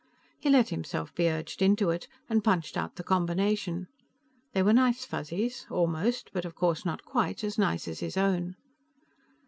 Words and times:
He 0.39 0.49
let 0.49 0.69
himself 0.69 1.13
be 1.13 1.29
urged 1.29 1.61
into 1.61 1.91
it, 1.91 2.07
and 2.27 2.43
punched 2.43 2.75
out 2.75 2.95
the 2.95 3.03
combination. 3.03 3.87
They 4.51 4.63
were 4.63 4.73
nice 4.73 5.05
Fuzzies; 5.05 5.67
almost, 5.69 6.31
but 6.33 6.43
of 6.43 6.55
course 6.55 6.83
not 6.83 7.05
quite, 7.05 7.43
as 7.43 7.59
nice 7.59 7.87
as 7.87 7.99
his 7.99 8.17
own. 8.17 8.55